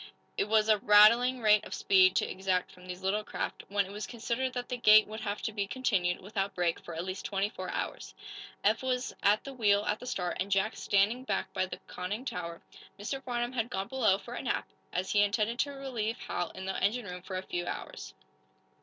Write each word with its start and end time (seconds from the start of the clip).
It 0.35 0.45
was 0.47 0.67
a 0.67 0.79
rattling 0.79 1.41
rate 1.43 1.63
of 1.63 1.75
speed 1.75 2.15
to 2.15 2.25
exact 2.25 2.71
from 2.71 2.87
these 2.87 3.03
little 3.03 3.23
craft, 3.23 3.61
when 3.67 3.85
it 3.85 3.91
was 3.91 4.07
considered 4.07 4.51
that 4.53 4.67
the 4.67 4.75
gait 4.77 5.05
would 5.05 5.19
have 5.21 5.43
to 5.43 5.51
be 5.53 5.67
continued, 5.67 6.21
without 6.21 6.55
break, 6.55 6.79
for 6.79 6.95
at 6.95 7.05
least 7.05 7.23
twenty 7.23 7.49
four 7.49 7.69
hours. 7.69 8.15
Eph 8.63 8.81
was 8.81 9.13
at 9.21 9.43
the 9.43 9.53
wheel, 9.53 9.85
at 9.85 9.99
the 9.99 10.07
start, 10.07 10.37
and 10.39 10.49
Jack 10.49 10.75
standing 10.75 11.23
back 11.23 11.53
by 11.53 11.67
the 11.67 11.77
conning 11.85 12.25
tower. 12.25 12.63
Mr. 12.99 13.21
Farnum 13.23 13.53
had 13.53 13.69
gone 13.69 13.89
below, 13.89 14.17
for 14.17 14.33
a 14.33 14.41
nap, 14.41 14.67
as 14.91 15.11
he 15.11 15.21
intended 15.21 15.59
to 15.59 15.71
relieve 15.71 16.17
Hal 16.27 16.49
in 16.49 16.65
the 16.65 16.81
engine 16.83 17.05
room 17.05 17.17
after 17.19 17.35
a 17.35 17.43
few 17.43 17.67
hours. 17.67 18.15